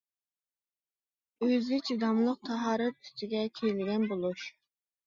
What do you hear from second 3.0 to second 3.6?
ئۈستىگە